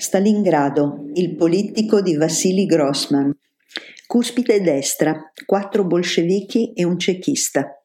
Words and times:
Stalingrado, 0.00 1.10
il 1.12 1.36
politico 1.36 2.00
di 2.00 2.16
Vassili 2.16 2.64
Grossman. 2.64 3.38
Cuspide 4.06 4.62
destra, 4.62 5.30
quattro 5.44 5.84
bolscevichi 5.84 6.72
e 6.72 6.84
un 6.84 6.98
cecchista. 6.98 7.84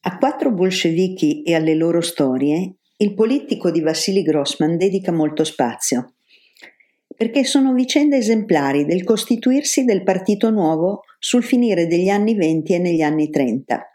A 0.00 0.16
quattro 0.16 0.50
bolscevichi 0.50 1.42
e 1.42 1.54
alle 1.54 1.74
loro 1.74 2.00
storie, 2.00 2.76
il 2.96 3.12
politico 3.12 3.70
di 3.70 3.82
Vassili 3.82 4.22
Grossman 4.22 4.78
dedica 4.78 5.12
molto 5.12 5.44
spazio, 5.44 6.14
perché 7.14 7.44
sono 7.44 7.74
vicende 7.74 8.16
esemplari 8.16 8.86
del 8.86 9.04
costituirsi 9.04 9.84
del 9.84 10.04
partito 10.04 10.48
nuovo 10.48 11.02
sul 11.18 11.44
finire 11.44 11.86
degli 11.86 12.08
anni 12.08 12.34
20 12.34 12.72
e 12.72 12.78
negli 12.78 13.02
anni 13.02 13.28
30. 13.28 13.90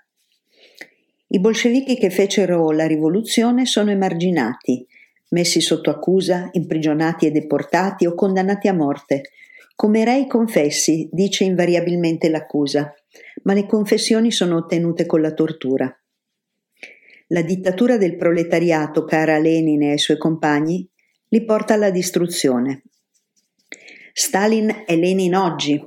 I 1.34 1.40
bolscevichi 1.40 1.96
che 1.96 2.10
fecero 2.10 2.72
la 2.72 2.86
rivoluzione 2.86 3.66
sono 3.66 3.90
emarginati, 3.90 4.86
messi 5.32 5.62
sotto 5.62 5.90
accusa, 5.90 6.50
imprigionati 6.54 7.26
e 7.26 7.32
deportati 7.32 8.06
o 8.06 8.14
condannati 8.16 8.68
a 8.68 8.74
morte. 8.74 9.32
Come 9.76 10.04
rei 10.04 10.28
confessi, 10.28 11.10
dice 11.12 11.44
invariabilmente 11.44 12.30
l'accusa, 12.30 12.94
ma 13.44 13.54
le 13.54 13.66
confessioni 13.66 14.32
sono 14.32 14.58
ottenute 14.58 15.06
con 15.06 15.22
la 15.22 15.34
tortura. 15.34 15.94
La 17.28 17.42
dittatura 17.42 17.98
del 17.98 18.18
proletariato, 18.18 19.06
cara 19.06 19.40
Lenin 19.40 19.84
e 19.84 19.92
ai 19.92 19.98
suoi 19.98 20.18
compagni, 20.18 20.88
li 21.30 21.46
porta 21.46 21.74
alla 21.74 21.90
distruzione. 21.90 22.84
Stalin 24.14 24.84
è 24.86 24.96
Lenin 24.96 25.36
oggi, 25.36 25.82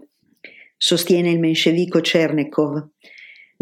sostiene 0.76 1.30
il 1.30 1.38
menscevico 1.38 2.00
Chernekov, 2.00 2.88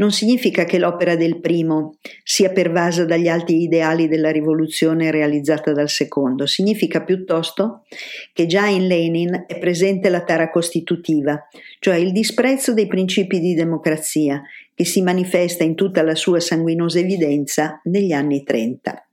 non 0.02 0.10
significa 0.10 0.64
che 0.64 0.80
l'opera 0.80 1.14
del 1.14 1.38
primo 1.38 1.98
sia 2.24 2.50
pervasa 2.50 3.04
dagli 3.04 3.28
alti 3.28 3.62
ideali 3.62 4.08
della 4.08 4.32
rivoluzione 4.32 5.12
realizzata 5.12 5.70
dal 5.70 5.88
secondo, 5.88 6.44
significa 6.46 7.04
piuttosto 7.04 7.84
che 8.32 8.46
già 8.46 8.66
in 8.66 8.88
Lenin 8.88 9.44
è 9.46 9.58
presente 9.60 10.08
la 10.08 10.24
tara 10.24 10.50
costitutiva, 10.50 11.46
cioè 11.78 11.94
il 11.94 12.10
disprezzo 12.10 12.74
dei 12.74 12.88
principi 12.88 13.38
di 13.38 13.54
democrazia, 13.54 14.42
che 14.74 14.84
si 14.84 15.02
manifesta 15.02 15.62
in 15.62 15.76
tutta 15.76 16.02
la 16.02 16.16
sua 16.16 16.40
sanguinosa 16.40 16.98
evidenza 16.98 17.80
negli 17.84 18.10
anni 18.10 18.42
30. 18.42 19.06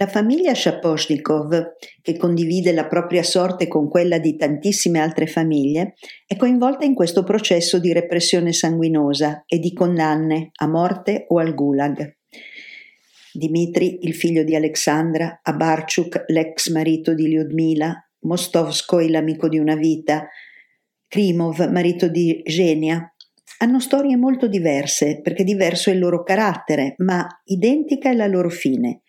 La 0.00 0.06
famiglia 0.06 0.54
Shaposhnikov, 0.54 1.74
che 2.00 2.16
condivide 2.16 2.72
la 2.72 2.86
propria 2.86 3.22
sorte 3.22 3.68
con 3.68 3.86
quella 3.86 4.18
di 4.18 4.34
tantissime 4.34 4.98
altre 4.98 5.26
famiglie, 5.26 5.92
è 6.26 6.36
coinvolta 6.36 6.86
in 6.86 6.94
questo 6.94 7.22
processo 7.22 7.78
di 7.78 7.92
repressione 7.92 8.54
sanguinosa 8.54 9.44
e 9.46 9.58
di 9.58 9.74
condanne 9.74 10.52
a 10.54 10.66
morte 10.66 11.26
o 11.28 11.38
al 11.38 11.54
gulag. 11.54 12.16
Dmitri, 13.34 13.98
il 14.04 14.14
figlio 14.14 14.42
di 14.42 14.56
Alexandra, 14.56 15.40
Abarchuk, 15.42 16.24
l'ex 16.28 16.70
marito 16.70 17.12
di 17.12 17.28
Lyudmila, 17.28 17.94
Mostovskoy, 18.20 19.10
l'amico 19.10 19.50
di 19.50 19.58
una 19.58 19.74
vita, 19.74 20.26
Krimov, 21.08 21.68
marito 21.70 22.08
di 22.08 22.40
Genia, 22.46 23.14
hanno 23.58 23.80
storie 23.80 24.16
molto 24.16 24.48
diverse 24.48 25.20
perché 25.20 25.44
diverso 25.44 25.90
è 25.90 25.92
il 25.92 25.98
loro 25.98 26.22
carattere, 26.22 26.94
ma 26.98 27.26
identica 27.44 28.08
è 28.08 28.14
la 28.14 28.26
loro 28.26 28.48
fine 28.48 29.02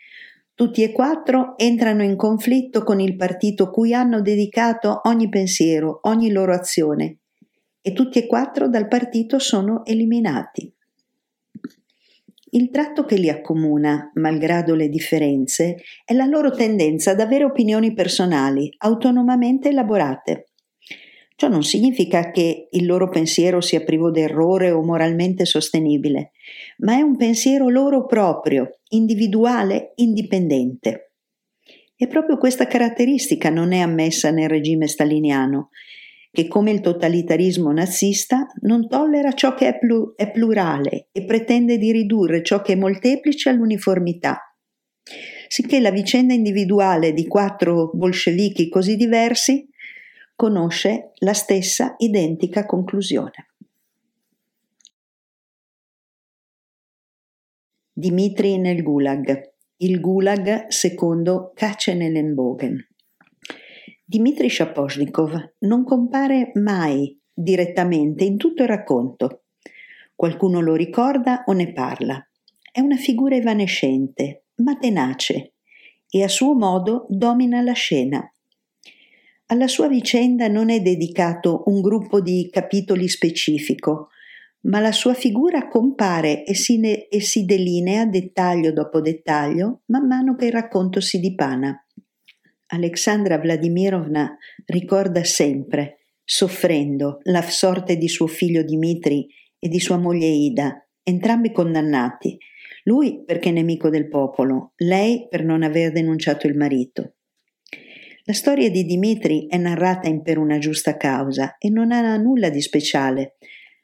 tutti 0.54 0.84
e 0.84 0.92
quattro 0.92 1.58
entrano 1.58 2.04
in 2.04 2.16
conflitto 2.16 2.84
con 2.84 3.00
il 3.00 3.16
partito 3.16 3.70
cui 3.70 3.94
hanno 3.94 4.22
dedicato 4.22 5.02
ogni 5.04 5.30
pensiero, 5.30 6.00
ogni 6.04 6.32
loro 6.32 6.54
azione, 6.54 7.18
e 7.82 7.94
tutti 7.94 8.20
e 8.20 8.28
quattro 8.28 8.68
dal 8.68 8.88
partito 8.88 9.40
sono 9.40 9.84
eliminati. 9.86 10.72
Il 12.54 12.70
tratto 12.70 13.06
che 13.06 13.16
li 13.16 13.30
accomuna, 13.30 14.12
malgrado 14.16 14.76
le 14.76 14.90
differenze, 14.90 15.78
è 16.04 16.14
la 16.14 16.26
loro 16.26 16.52
tendenza 16.52 17.12
ad 17.12 17.22
avere 17.22 17.46
opinioni 17.46 17.94
personali, 17.94 18.70
autonomamente 18.80 19.70
elaborate. 19.70 20.51
Ciò 21.42 21.48
non 21.48 21.64
significa 21.64 22.30
che 22.30 22.68
il 22.70 22.86
loro 22.86 23.10
pensiero 23.10 23.62
sia 23.62 23.82
privo 23.82 24.12
d'errore 24.12 24.70
o 24.70 24.84
moralmente 24.84 25.44
sostenibile, 25.44 26.34
ma 26.84 26.98
è 26.98 27.02
un 27.02 27.18
pensiero 27.18 27.68
loro 27.68 28.06
proprio, 28.06 28.82
individuale, 28.90 29.94
indipendente. 29.96 31.14
E 31.96 32.06
proprio 32.06 32.38
questa 32.38 32.68
caratteristica 32.68 33.50
non 33.50 33.72
è 33.72 33.80
ammessa 33.80 34.30
nel 34.30 34.50
regime 34.50 34.88
staliniano, 34.88 35.70
che 36.30 36.48
come 36.48 36.70
il 36.70 36.80
totalitarismo 36.80 37.72
nazista 37.72 38.46
non 38.62 38.88
tollera 38.88 39.32
ciò 39.32 39.56
che 39.56 39.68
è, 39.68 39.80
plu- 39.80 40.14
è 40.16 40.30
plurale 40.30 41.08
e 41.12 41.26
pretende 41.26 41.80
di 41.80 41.92
ridurre 41.92 42.44
ciò 42.44 42.62
che 42.62 42.74
è 42.74 42.76
molteplice 42.76 43.50
all'uniformità. 43.50 44.56
Sicché 45.48 45.80
la 45.80 45.90
vicenda 45.90 46.36
individuale 46.36 47.14
di 47.14 47.26
quattro 47.26 47.90
bolscevichi 47.96 48.70
così 48.70 48.96
diversi 48.96 49.68
conosce 50.42 51.12
la 51.18 51.34
stessa 51.34 51.94
identica 52.00 52.66
conclusione. 52.66 53.54
Dmitri 57.94 58.58
nel 58.58 58.82
Gulag. 58.82 59.54
Il 59.78 60.00
Gulag 60.00 60.66
secondo 60.70 61.52
Kacenelenbogen. 61.54 62.88
Dmitri 64.04 64.50
Shaposhnikov 64.50 65.58
non 65.60 65.84
compare 65.84 66.50
mai 66.56 67.16
direttamente 67.32 68.24
in 68.24 68.38
tutto 68.38 68.64
il 68.64 68.68
racconto. 68.68 69.44
Qualcuno 70.16 70.60
lo 70.60 70.74
ricorda 70.74 71.44
o 71.46 71.52
ne 71.52 71.72
parla. 71.72 72.20
È 72.72 72.80
una 72.80 72.98
figura 72.98 73.36
evanescente, 73.36 74.46
ma 74.56 74.76
tenace, 74.76 75.54
e 76.10 76.24
a 76.24 76.28
suo 76.28 76.56
modo 76.56 77.06
domina 77.10 77.62
la 77.62 77.74
scena. 77.74 78.28
Alla 79.52 79.68
sua 79.68 79.90
vicenda 79.90 80.48
non 80.48 80.70
è 80.70 80.80
dedicato 80.80 81.64
un 81.66 81.82
gruppo 81.82 82.22
di 82.22 82.48
capitoli 82.50 83.10
specifico, 83.10 84.08
ma 84.62 84.80
la 84.80 84.94
sua 84.94 85.14
figura 85.14 85.68
compare 85.68 86.46
e 86.46 86.56
si, 86.56 86.80
ne- 86.80 87.10
e 87.10 87.20
si 87.20 87.44
delinea 87.44 88.06
dettaglio 88.06 88.72
dopo 88.72 89.02
dettaglio 89.02 89.82
man 89.88 90.08
mano 90.08 90.36
che 90.36 90.46
il 90.46 90.54
racconto 90.54 91.02
si 91.02 91.20
dipana. 91.20 91.86
Alexandra 92.68 93.40
Vladimirovna 93.40 94.38
ricorda 94.68 95.22
sempre, 95.26 95.98
soffrendo, 96.24 97.20
la 97.24 97.42
sorte 97.42 97.98
di 97.98 98.08
suo 98.08 98.28
figlio 98.28 98.64
Dmitri 98.64 99.28
e 99.60 99.68
di 99.68 99.82
sua 99.82 99.98
moglie 99.98 100.28
Ida, 100.28 100.88
entrambi 101.04 101.52
condannati, 101.52 102.38
lui 102.86 103.22
perché 103.26 103.52
nemico 103.52 103.90
del 103.90 104.08
popolo, 104.08 104.72
lei 104.78 105.28
per 105.30 105.44
non 105.44 105.62
aver 105.62 105.92
denunciato 105.92 106.48
il 106.48 106.56
marito. 106.56 107.16
La 108.32 108.38
storia 108.38 108.72
di 108.72 108.86
Dimitri 108.86 109.48
è 109.48 109.58
narrata 109.58 110.08
in 110.08 110.22
per 110.22 110.38
una 110.38 110.58
giusta 110.58 110.96
causa 110.96 111.58
e 111.58 111.70
non 111.70 111.92
ha 111.92 112.16
nulla 112.16 112.50
di 112.50 112.62
speciale. 112.62 113.36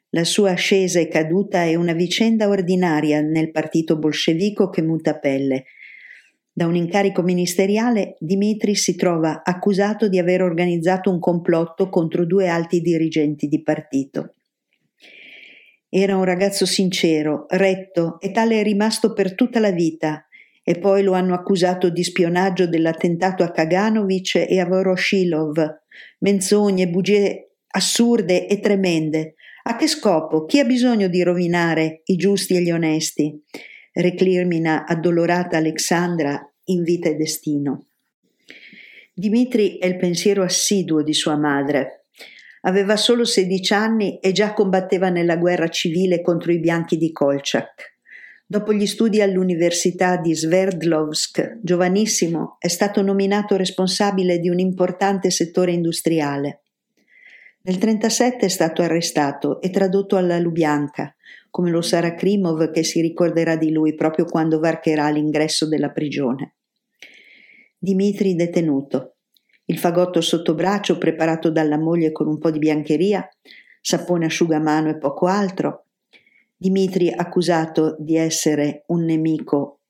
La 0.08 0.24
sua 0.24 0.52
ascesa 0.52 0.98
e 1.00 1.06
caduta 1.06 1.64
è 1.64 1.74
una 1.74 1.92
vicenda 1.92 2.48
ordinaria 2.48 3.20
nel 3.20 3.50
partito 3.50 3.98
bolscevico 3.98 4.70
che 4.70 4.80
muta 4.80 5.18
pelle. 5.18 5.64
Da 6.50 6.64
un 6.64 6.76
incarico 6.76 7.20
ministeriale 7.20 8.16
Dimitri 8.20 8.74
si 8.74 8.96
trova 8.96 9.42
accusato 9.44 10.08
di 10.08 10.18
aver 10.18 10.40
organizzato 10.40 11.10
un 11.10 11.18
complotto 11.18 11.90
contro 11.90 12.24
due 12.24 12.48
alti 12.48 12.80
dirigenti 12.80 13.48
di 13.48 13.62
partito. 13.62 14.32
Era 15.90 16.16
un 16.16 16.24
ragazzo 16.24 16.64
sincero, 16.64 17.44
retto 17.50 18.18
e 18.18 18.30
tale 18.30 18.60
è 18.60 18.62
rimasto 18.62 19.12
per 19.12 19.34
tutta 19.34 19.60
la 19.60 19.72
vita, 19.72 20.26
e 20.68 20.78
poi 20.78 21.02
lo 21.02 21.14
hanno 21.14 21.32
accusato 21.32 21.88
di 21.88 22.04
spionaggio 22.04 22.66
dell'attentato 22.66 23.42
a 23.42 23.50
Kaganovic 23.50 24.34
e 24.46 24.60
a 24.60 24.66
Voroshilov. 24.66 25.54
Menzogne, 26.18 26.90
bugie 26.90 27.52
assurde 27.68 28.46
e 28.46 28.60
tremende. 28.60 29.36
A 29.62 29.76
che 29.76 29.86
scopo? 29.86 30.44
Chi 30.44 30.58
ha 30.58 30.66
bisogno 30.66 31.08
di 31.08 31.22
rovinare 31.22 32.02
i 32.04 32.16
giusti 32.16 32.54
e 32.54 32.60
gli 32.60 32.70
onesti? 32.70 33.42
Reclimina 33.94 34.84
addolorata 34.84 35.56
Alexandra 35.56 36.38
in 36.64 36.82
vita 36.82 37.08
e 37.08 37.14
destino. 37.14 37.86
Dimitri 39.14 39.78
è 39.78 39.86
il 39.86 39.96
pensiero 39.96 40.42
assiduo 40.42 41.02
di 41.02 41.14
sua 41.14 41.38
madre. 41.38 42.08
Aveva 42.62 42.98
solo 42.98 43.24
16 43.24 43.72
anni 43.72 44.18
e 44.18 44.32
già 44.32 44.52
combatteva 44.52 45.08
nella 45.08 45.38
guerra 45.38 45.68
civile 45.68 46.20
contro 46.20 46.52
i 46.52 46.60
bianchi 46.60 46.98
di 46.98 47.10
Kolchak. 47.10 47.96
Dopo 48.50 48.72
gli 48.72 48.86
studi 48.86 49.20
all'Università 49.20 50.16
di 50.16 50.34
Sverdlovsk, 50.34 51.58
giovanissimo, 51.60 52.56
è 52.58 52.68
stato 52.68 53.02
nominato 53.02 53.56
responsabile 53.56 54.38
di 54.38 54.48
un 54.48 54.58
importante 54.58 55.30
settore 55.30 55.72
industriale. 55.72 56.62
Nel 57.64 57.76
1937 57.76 58.46
è 58.46 58.48
stato 58.48 58.80
arrestato 58.80 59.60
e 59.60 59.68
tradotto 59.68 60.16
alla 60.16 60.38
Lubianka, 60.38 61.14
come 61.50 61.68
lo 61.68 61.82
sarà 61.82 62.14
Krimov 62.14 62.70
che 62.70 62.84
si 62.84 63.02
ricorderà 63.02 63.54
di 63.56 63.70
lui 63.70 63.94
proprio 63.94 64.24
quando 64.24 64.58
varcherà 64.58 65.10
l'ingresso 65.10 65.68
della 65.68 65.90
prigione. 65.90 66.54
Dimitri 67.76 68.34
detenuto. 68.34 69.16
Il 69.66 69.76
fagotto 69.76 70.22
sotto 70.22 70.54
braccio 70.54 70.96
preparato 70.96 71.50
dalla 71.50 71.76
moglie 71.76 72.12
con 72.12 72.26
un 72.26 72.38
po' 72.38 72.50
di 72.50 72.58
biancheria, 72.58 73.28
sapone 73.82 74.24
asciugamano 74.24 74.88
e 74.88 74.96
poco 74.96 75.26
altro, 75.26 75.87
Dimitri 76.60 77.08
accusato 77.08 77.96
di 78.00 78.16
essere 78.16 78.82
un 78.88 79.04
nemico 79.04 79.82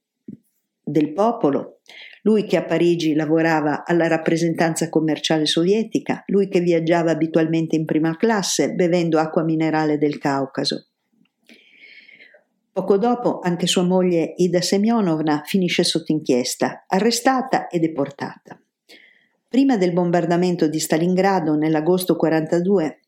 del 0.84 1.14
popolo, 1.14 1.80
lui 2.22 2.44
che 2.44 2.58
a 2.58 2.64
Parigi 2.64 3.14
lavorava 3.14 3.86
alla 3.86 4.06
rappresentanza 4.06 4.90
commerciale 4.90 5.46
sovietica, 5.46 6.24
lui 6.26 6.48
che 6.48 6.60
viaggiava 6.60 7.10
abitualmente 7.10 7.74
in 7.74 7.86
prima 7.86 8.14
classe 8.16 8.74
bevendo 8.74 9.18
acqua 9.18 9.44
minerale 9.44 9.96
del 9.96 10.18
Caucaso. 10.18 10.88
Poco 12.70 12.98
dopo 12.98 13.40
anche 13.40 13.66
sua 13.66 13.82
moglie 13.82 14.34
Ida 14.36 14.60
Semyonovna 14.60 15.40
finisce 15.46 15.84
sotto 15.84 16.12
inchiesta, 16.12 16.84
arrestata 16.86 17.68
e 17.68 17.78
deportata. 17.78 18.60
Prima 19.48 19.78
del 19.78 19.94
bombardamento 19.94 20.68
di 20.68 20.78
Stalingrado 20.78 21.54
nell'agosto 21.54 22.14
42, 22.14 23.00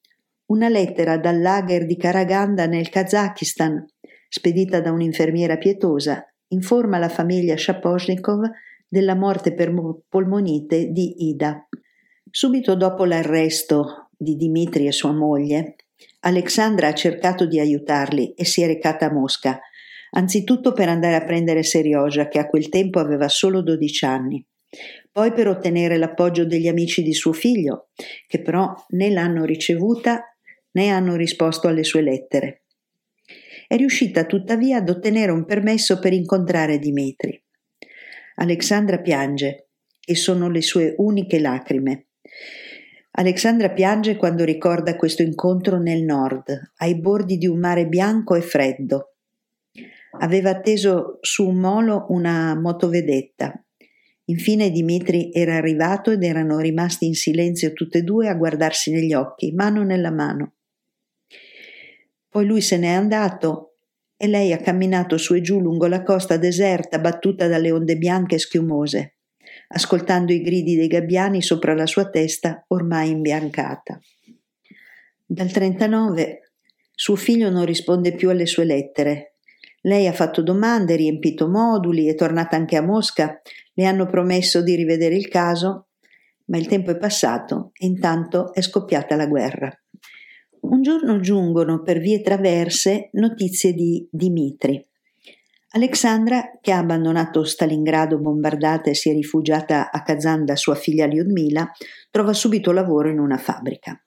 una 0.50 0.68
lettera 0.68 1.16
dal 1.16 1.40
lager 1.40 1.86
di 1.86 1.96
Karaganda 1.96 2.66
nel 2.66 2.88
Kazakistan, 2.88 3.84
spedita 4.28 4.80
da 4.80 4.90
un'infermiera 4.90 5.56
pietosa, 5.56 6.24
informa 6.48 6.98
la 6.98 7.08
famiglia 7.08 7.56
Shaposhnikov 7.56 8.50
della 8.88 9.14
morte 9.14 9.54
per 9.54 9.72
polmonite 10.08 10.90
di 10.90 11.28
Ida. 11.28 11.68
Subito 12.28 12.74
dopo 12.74 13.04
l'arresto 13.04 14.10
di 14.16 14.34
Dimitri 14.34 14.86
e 14.86 14.92
sua 14.92 15.12
moglie, 15.12 15.76
Alexandra 16.20 16.88
ha 16.88 16.94
cercato 16.94 17.46
di 17.46 17.60
aiutarli 17.60 18.34
e 18.34 18.44
si 18.44 18.62
è 18.62 18.66
recata 18.66 19.06
a 19.06 19.12
Mosca, 19.12 19.60
anzitutto 20.10 20.72
per 20.72 20.88
andare 20.88 21.14
a 21.14 21.24
prendere 21.24 21.62
Serioja, 21.62 22.26
che 22.26 22.40
a 22.40 22.48
quel 22.48 22.68
tempo 22.68 22.98
aveva 22.98 23.28
solo 23.28 23.62
12 23.62 24.04
anni, 24.04 24.44
poi 25.12 25.32
per 25.32 25.46
ottenere 25.46 25.96
l'appoggio 25.96 26.44
degli 26.44 26.68
amici 26.68 27.02
di 27.02 27.12
suo 27.12 27.32
figlio, 27.32 27.88
che 28.26 28.40
però 28.42 28.72
né 28.90 29.10
l'hanno 29.10 29.44
ricevuta 29.44 30.29
né 30.72 30.88
hanno 30.88 31.16
risposto 31.16 31.68
alle 31.68 31.84
sue 31.84 32.02
lettere. 32.02 32.62
È 33.66 33.76
riuscita 33.76 34.24
tuttavia 34.24 34.78
ad 34.78 34.88
ottenere 34.88 35.30
un 35.30 35.44
permesso 35.44 35.98
per 35.98 36.12
incontrare 36.12 36.78
Dimitri. 36.78 37.40
Alexandra 38.36 38.98
piange 38.98 39.68
e 40.04 40.16
sono 40.16 40.48
le 40.50 40.62
sue 40.62 40.94
uniche 40.98 41.38
lacrime. 41.38 42.06
Alexandra 43.12 43.70
piange 43.70 44.16
quando 44.16 44.44
ricorda 44.44 44.96
questo 44.96 45.22
incontro 45.22 45.78
nel 45.78 46.02
nord, 46.02 46.72
ai 46.76 46.98
bordi 46.98 47.38
di 47.38 47.46
un 47.46 47.58
mare 47.58 47.86
bianco 47.86 48.34
e 48.34 48.40
freddo. 48.40 49.14
Aveva 50.20 50.50
atteso 50.50 51.18
su 51.20 51.46
un 51.46 51.56
molo 51.56 52.06
una 52.08 52.58
motovedetta. 52.58 53.64
Infine 54.24 54.70
Dimitri 54.70 55.30
era 55.32 55.56
arrivato 55.56 56.10
ed 56.10 56.22
erano 56.22 56.58
rimasti 56.58 57.06
in 57.06 57.14
silenzio 57.14 57.72
tutte 57.72 57.98
e 57.98 58.02
due 58.02 58.28
a 58.28 58.34
guardarsi 58.34 58.90
negli 58.92 59.12
occhi, 59.12 59.52
mano 59.52 59.82
nella 59.82 60.10
mano. 60.10 60.54
Poi 62.30 62.46
lui 62.46 62.60
se 62.60 62.78
n'è 62.78 62.88
andato 62.88 63.74
e 64.16 64.28
lei 64.28 64.52
ha 64.52 64.58
camminato 64.58 65.18
su 65.18 65.34
e 65.34 65.40
giù 65.40 65.58
lungo 65.60 65.88
la 65.88 66.04
costa 66.04 66.36
deserta 66.36 67.00
battuta 67.00 67.48
dalle 67.48 67.72
onde 67.72 67.96
bianche 67.96 68.36
e 68.36 68.38
schiumose, 68.38 69.16
ascoltando 69.68 70.32
i 70.32 70.40
gridi 70.40 70.76
dei 70.76 70.86
gabbiani 70.86 71.42
sopra 71.42 71.74
la 71.74 71.86
sua 71.86 72.08
testa 72.08 72.64
ormai 72.68 73.10
imbiancata. 73.10 73.98
Dal 75.26 75.50
39 75.50 76.52
suo 76.94 77.16
figlio 77.16 77.50
non 77.50 77.64
risponde 77.64 78.14
più 78.14 78.30
alle 78.30 78.46
sue 78.46 78.64
lettere. 78.64 79.36
Lei 79.80 80.06
ha 80.06 80.12
fatto 80.12 80.42
domande, 80.42 80.94
riempito 80.94 81.48
moduli, 81.48 82.06
è 82.06 82.14
tornata 82.14 82.54
anche 82.54 82.76
a 82.76 82.82
Mosca, 82.82 83.40
le 83.72 83.86
hanno 83.86 84.06
promesso 84.06 84.62
di 84.62 84.76
rivedere 84.76 85.16
il 85.16 85.26
caso, 85.26 85.88
ma 86.44 86.58
il 86.58 86.66
tempo 86.66 86.90
è 86.90 86.96
passato 86.98 87.72
e 87.76 87.86
intanto 87.86 88.52
è 88.52 88.60
scoppiata 88.60 89.16
la 89.16 89.26
guerra. 89.26 89.74
Un 90.62 90.82
giorno 90.82 91.20
giungono 91.20 91.82
per 91.82 91.98
vie 91.98 92.20
traverse 92.20 93.08
notizie 93.12 93.72
di 93.72 94.06
Dimitri. 94.10 94.86
Alexandra, 95.70 96.58
che 96.60 96.72
ha 96.72 96.78
abbandonato 96.78 97.44
Stalingrado 97.44 98.18
bombardata 98.18 98.90
e 98.90 98.94
si 98.94 99.08
è 99.08 99.12
rifugiata 99.12 99.90
a 99.90 100.02
Kazan 100.02 100.44
da 100.44 100.56
sua 100.56 100.74
figlia 100.74 101.06
Lyudmila, 101.06 101.70
trova 102.10 102.34
subito 102.34 102.72
lavoro 102.72 103.08
in 103.08 103.18
una 103.18 103.38
fabbrica. 103.38 104.02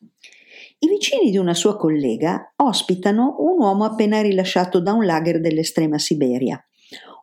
I 0.79 0.87
vicini 0.87 1.31
di 1.31 1.37
una 1.37 1.53
sua 1.53 1.75
collega 1.75 2.53
ospitano 2.57 3.37
un 3.39 3.59
uomo 3.59 3.85
appena 3.85 4.21
rilasciato 4.21 4.79
da 4.79 4.93
un 4.93 5.05
lager 5.05 5.39
dell'estrema 5.39 5.97
Siberia, 5.97 6.63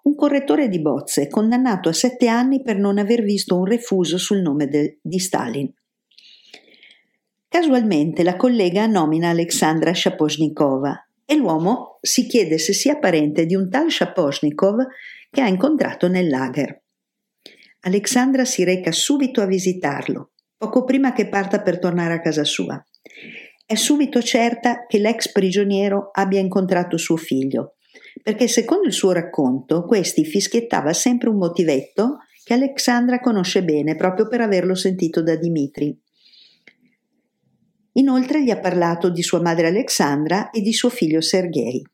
un 0.04 0.14
correttore 0.16 0.68
di 0.68 0.80
bozze 0.80 1.28
condannato 1.28 1.88
a 1.88 1.92
sette 1.92 2.26
anni 2.26 2.62
per 2.62 2.78
non 2.78 2.98
aver 2.98 3.22
visto 3.22 3.56
un 3.56 3.66
refuso 3.66 4.18
sul 4.18 4.40
nome 4.40 4.66
de, 4.66 4.98
di 5.02 5.18
Stalin. 5.18 5.70
Casualmente 7.52 8.22
la 8.22 8.36
collega 8.36 8.86
nomina 8.86 9.30
Alexandra 9.30 9.92
Shaposhnikova 9.92 11.08
e 11.24 11.34
l'uomo 11.34 11.98
si 12.00 12.28
chiede 12.28 12.58
se 12.58 12.72
sia 12.72 12.96
parente 12.96 13.44
di 13.44 13.56
un 13.56 13.68
tal 13.68 13.90
Shaposhnikov 13.90 14.86
che 15.28 15.40
ha 15.40 15.48
incontrato 15.48 16.06
nel 16.06 16.28
lager. 16.28 16.80
Alexandra 17.80 18.44
si 18.44 18.62
reca 18.62 18.92
subito 18.92 19.40
a 19.40 19.46
visitarlo, 19.46 20.30
poco 20.56 20.84
prima 20.84 21.12
che 21.12 21.28
parta 21.28 21.60
per 21.60 21.80
tornare 21.80 22.14
a 22.14 22.20
casa 22.20 22.44
sua. 22.44 22.80
È 23.66 23.74
subito 23.74 24.22
certa 24.22 24.86
che 24.86 25.00
l'ex 25.00 25.32
prigioniero 25.32 26.10
abbia 26.12 26.38
incontrato 26.38 26.96
suo 26.98 27.16
figlio, 27.16 27.78
perché 28.22 28.46
secondo 28.46 28.86
il 28.86 28.92
suo 28.92 29.10
racconto 29.10 29.86
questi 29.86 30.24
fischiettava 30.24 30.92
sempre 30.92 31.28
un 31.28 31.38
motivetto 31.38 32.18
che 32.44 32.52
Alexandra 32.54 33.18
conosce 33.18 33.64
bene 33.64 33.96
proprio 33.96 34.28
per 34.28 34.40
averlo 34.40 34.76
sentito 34.76 35.20
da 35.20 35.34
Dimitri. 35.34 36.00
Inoltre 38.00 38.42
gli 38.42 38.48
ha 38.48 38.58
parlato 38.58 39.10
di 39.10 39.22
sua 39.22 39.42
madre 39.42 39.66
Alexandra 39.66 40.48
e 40.48 40.62
di 40.62 40.72
suo 40.72 40.88
figlio 40.88 41.20
Sergei. 41.20 41.86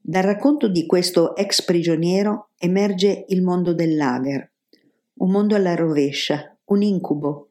Dal 0.00 0.22
racconto 0.22 0.68
di 0.68 0.86
questo 0.86 1.34
ex 1.34 1.64
prigioniero 1.64 2.50
emerge 2.58 3.24
il 3.28 3.42
mondo 3.42 3.74
del 3.74 3.96
lager, 3.96 4.52
un 5.14 5.30
mondo 5.32 5.56
alla 5.56 5.74
rovescia, 5.74 6.56
un 6.66 6.82
incubo, 6.82 7.50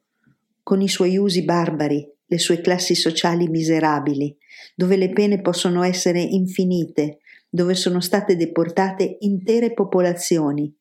con 0.64 0.80
i 0.80 0.88
suoi 0.88 1.18
usi 1.18 1.44
barbari, 1.44 2.10
le 2.26 2.38
sue 2.38 2.62
classi 2.62 2.96
sociali 2.96 3.50
miserabili, 3.50 4.34
dove 4.74 4.96
le 4.96 5.10
pene 5.12 5.42
possono 5.42 5.84
essere 5.84 6.22
infinite, 6.22 7.18
dove 7.50 7.74
sono 7.76 8.00
state 8.00 8.38
deportate 8.38 9.18
intere 9.20 9.74
popolazioni, 9.74 10.74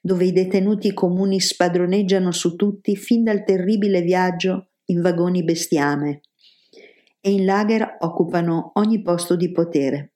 dove 0.00 0.26
i 0.26 0.32
detenuti 0.32 0.94
comuni 0.94 1.40
spadroneggiano 1.40 2.30
su 2.30 2.54
tutti 2.54 2.94
fin 2.94 3.24
dal 3.24 3.42
terribile 3.42 4.00
viaggio 4.02 4.68
in 4.86 5.00
vagoni 5.00 5.44
bestiame 5.44 6.20
e 7.20 7.32
in 7.32 7.44
lager 7.44 7.96
occupano 8.00 8.72
ogni 8.74 9.02
posto 9.02 9.34
di 9.34 9.50
potere. 9.50 10.12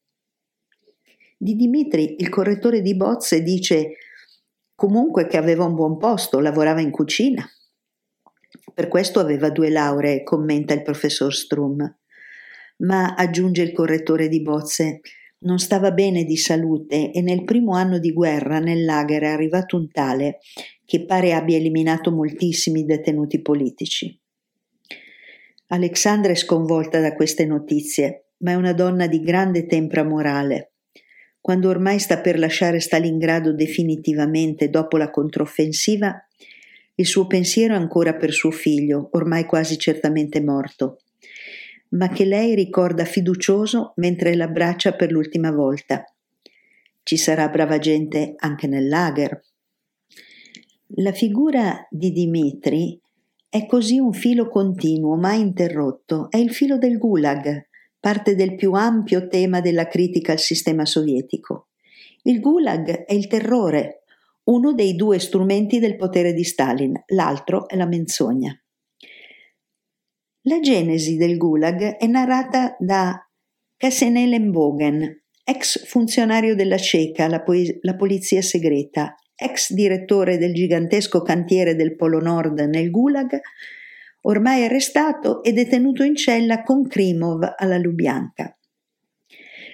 Di 1.37 1.57
Dimitri, 1.57 2.17
il 2.19 2.29
correttore 2.29 2.83
di 2.83 2.95
bozze, 2.95 3.43
dice 3.43 3.93
comunque 4.75 5.27
che 5.27 5.37
aveva 5.37 5.65
un 5.65 5.75
buon 5.75 5.97
posto, 5.97 6.39
lavorava 6.39 6.81
in 6.81 6.91
cucina. 6.91 7.45
Per 8.73 8.89
questo 8.89 9.21
aveva 9.21 9.51
due 9.51 9.71
lauree, 9.71 10.23
commenta 10.23 10.75
il 10.75 10.83
professor 10.83 11.35
Strum. 11.35 11.97
Ma, 12.79 13.15
aggiunge 13.15 13.63
il 13.63 13.73
correttore 13.73 14.29
di 14.29 14.43
bozze, 14.43 15.01
non 15.41 15.59
stava 15.59 15.93
bene 15.93 16.25
di 16.25 16.37
salute 16.37 17.11
e 17.11 17.23
nel 17.23 17.45
primo 17.45 17.73
anno 17.73 17.99
di 17.99 18.13
guerra 18.13 18.59
nel 18.59 18.85
lager 18.85 19.23
è 19.23 19.29
arrivato 19.29 19.77
un 19.77 19.91
tale 19.91 20.41
che 20.85 21.07
pare 21.07 21.33
abbia 21.33 21.57
eliminato 21.57 22.13
moltissimi 22.13 22.85
detenuti 22.85 23.41
politici. 23.41 24.20
Alexandra 25.73 26.33
è 26.33 26.35
sconvolta 26.35 27.01
da 27.01 27.15
queste 27.15 27.47
notizie, 27.47 28.31
ma 28.39 28.53
è 28.53 28.55
una 28.55 28.73
donna 28.73 29.07
di 29.07 29.21
grande 29.21 29.67
tempra 29.67 30.03
morale. 30.03 30.73
Quando 31.41 31.69
ormai 31.69 32.01
sta 32.01 32.21
per 32.21 32.39
lasciare 32.41 32.81
Stalingrado 32.81 33.55
definitivamente 33.55 34.69
dopo 34.69 34.97
la 34.97 35.11
controffensiva, 35.11 36.27
il 36.97 37.07
suo 37.07 37.29
pensiero 37.29 37.75
è 37.75 37.77
ancora 37.77 38.15
per 38.17 38.33
suo 38.33 38.51
figlio, 38.51 39.11
ormai 39.13 39.45
quasi 39.45 39.79
certamente 39.79 40.43
morto, 40.43 41.03
ma 41.91 42.09
che 42.09 42.25
lei 42.25 42.57
ricorda 42.57 43.05
fiducioso 43.05 43.93
mentre 43.97 44.35
l'abbraccia 44.35 44.95
per 44.95 45.13
l'ultima 45.13 45.53
volta. 45.53 46.05
Ci 47.05 47.17
sarà 47.17 47.49
brava 47.49 47.79
gente 47.79 48.35
anche 48.37 48.67
nel 48.67 48.89
lager. 48.89 49.41
La 50.97 51.13
figura 51.13 51.87
di 51.89 52.11
Dimitri 52.11 53.01
è 53.51 53.67
così 53.67 53.99
un 53.99 54.13
filo 54.13 54.49
continuo, 54.49 55.17
mai 55.17 55.41
interrotto, 55.41 56.31
è 56.31 56.37
il 56.37 56.53
filo 56.53 56.79
del 56.79 56.99
Gulag, 56.99 57.69
parte 57.99 58.37
del 58.37 58.55
più 58.55 58.73
ampio 58.75 59.27
tema 59.27 59.61
della 59.61 59.89
critica 59.89 60.31
al 60.31 60.39
sistema 60.39 60.87
sovietico. 60.87 61.71
Il 62.23 62.39
Gulag 62.39 63.05
è 63.05 63.13
il 63.13 63.27
terrore, 63.27 64.05
uno 64.45 64.73
dei 64.73 64.95
due 64.95 65.19
strumenti 65.19 65.81
del 65.81 65.97
potere 65.97 66.33
di 66.33 66.45
Stalin, 66.45 66.95
l'altro 67.09 67.69
è 67.69 67.75
la 67.75 67.87
menzogna. 67.87 68.57
La 70.43 70.61
genesi 70.61 71.17
del 71.17 71.37
Gulag 71.37 71.97
è 71.97 72.07
narrata 72.07 72.77
da 72.79 73.21
Kassenelen 73.77 74.53
ex 75.43 75.87
funzionario 75.87 76.55
della 76.55 76.79
CECA, 76.79 77.27
la, 77.27 77.43
po- 77.43 77.55
la 77.81 77.97
polizia 77.97 78.43
segreta, 78.43 79.17
ex 79.41 79.73
direttore 79.73 80.37
del 80.37 80.53
gigantesco 80.53 81.23
cantiere 81.23 81.75
del 81.75 81.97
Polo 81.97 82.21
Nord 82.21 82.59
nel 82.61 82.91
Gulag, 82.91 83.41
ormai 84.23 84.65
arrestato 84.65 85.43
e 85.43 85.53
detenuto 85.53 86.03
in 86.03 86.15
cella 86.15 86.63
con 86.63 86.87
Krimov 86.87 87.55
alla 87.57 87.79
Lubianka. 87.79 88.55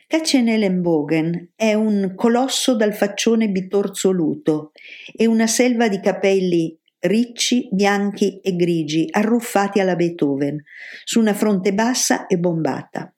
Katzenellenbogen 0.08 1.50
è 1.56 1.74
un 1.74 2.12
colosso 2.14 2.76
dal 2.76 2.94
faccione 2.94 3.48
bitorzoluto 3.48 4.70
e 5.16 5.26
una 5.26 5.48
selva 5.48 5.88
di 5.88 5.98
capelli 5.98 6.78
ricci, 7.00 7.68
bianchi 7.72 8.38
e 8.40 8.54
grigi, 8.54 9.08
arruffati 9.10 9.80
alla 9.80 9.96
Beethoven, 9.96 10.62
su 11.04 11.18
una 11.18 11.34
fronte 11.34 11.74
bassa 11.74 12.26
e 12.26 12.38
bombata. 12.38 13.12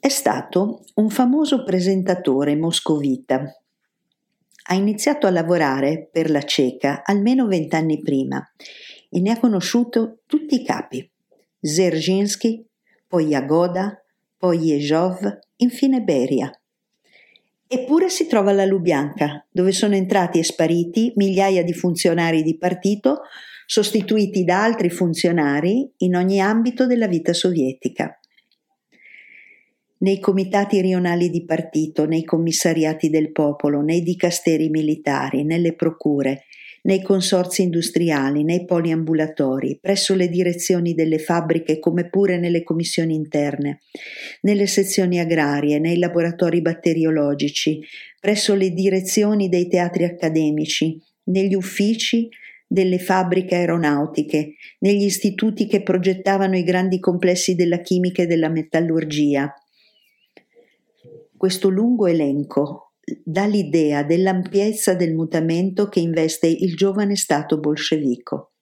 È 0.00 0.08
stato 0.08 0.84
un 0.94 1.10
famoso 1.10 1.62
presentatore 1.62 2.56
moscovita. 2.56 3.61
Ha 4.64 4.74
iniziato 4.74 5.26
a 5.26 5.30
lavorare 5.30 6.08
per 6.10 6.30
la 6.30 6.42
cieca 6.42 7.02
almeno 7.04 7.46
vent'anni 7.46 8.00
prima 8.00 8.42
e 9.08 9.20
ne 9.20 9.30
ha 9.30 9.38
conosciuto 9.38 10.20
tutti 10.26 10.54
i 10.54 10.64
capi. 10.64 11.08
Zerjinsky, 11.60 12.64
poi 13.06 13.26
Jagoda, 13.26 14.02
poi 14.36 14.58
Jezhov, 14.58 15.38
infine 15.56 16.02
Beria. 16.02 16.50
Eppure 17.66 18.08
si 18.08 18.26
trova 18.26 18.50
alla 18.50 18.64
Lubianca, 18.64 19.46
dove 19.50 19.72
sono 19.72 19.94
entrati 19.94 20.38
e 20.38 20.44
spariti 20.44 21.12
migliaia 21.16 21.62
di 21.62 21.72
funzionari 21.72 22.42
di 22.42 22.58
partito, 22.58 23.20
sostituiti 23.66 24.44
da 24.44 24.62
altri 24.62 24.90
funzionari 24.90 25.90
in 25.98 26.16
ogni 26.16 26.40
ambito 26.40 26.86
della 26.86 27.06
vita 27.06 27.32
sovietica. 27.32 28.18
Nei 30.02 30.18
comitati 30.18 30.80
rionali 30.80 31.30
di 31.30 31.44
partito, 31.44 32.06
nei 32.06 32.24
commissariati 32.24 33.08
del 33.08 33.30
popolo, 33.30 33.82
nei 33.82 34.02
dicasteri 34.02 34.68
militari, 34.68 35.44
nelle 35.44 35.74
procure, 35.74 36.46
nei 36.82 37.00
consorzi 37.02 37.62
industriali, 37.62 38.42
nei 38.42 38.64
poliambulatori, 38.64 39.78
presso 39.80 40.16
le 40.16 40.28
direzioni 40.28 40.94
delle 40.94 41.20
fabbriche 41.20 41.78
come 41.78 42.08
pure 42.08 42.36
nelle 42.36 42.64
commissioni 42.64 43.14
interne, 43.14 43.82
nelle 44.40 44.66
sezioni 44.66 45.20
agrarie, 45.20 45.78
nei 45.78 45.98
laboratori 45.98 46.60
batteriologici, 46.60 47.80
presso 48.18 48.56
le 48.56 48.70
direzioni 48.70 49.48
dei 49.48 49.68
teatri 49.68 50.02
accademici, 50.02 51.00
negli 51.26 51.54
uffici 51.54 52.28
delle 52.66 52.98
fabbriche 52.98 53.54
aeronautiche, 53.54 54.54
negli 54.80 55.04
istituti 55.04 55.68
che 55.68 55.84
progettavano 55.84 56.56
i 56.56 56.64
grandi 56.64 56.98
complessi 56.98 57.54
della 57.54 57.78
chimica 57.78 58.22
e 58.22 58.26
della 58.26 58.48
metallurgia. 58.48 59.54
Questo 61.42 61.70
lungo 61.70 62.06
elenco 62.06 62.92
dà 63.24 63.46
l'idea 63.46 64.04
dell'ampiezza 64.04 64.94
del 64.94 65.12
mutamento 65.12 65.88
che 65.88 65.98
investe 65.98 66.46
il 66.46 66.76
giovane 66.76 67.16
Stato 67.16 67.58
bolscevico. 67.58 68.52